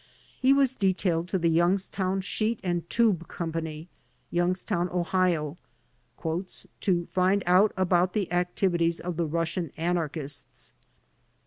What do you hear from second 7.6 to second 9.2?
about the activities of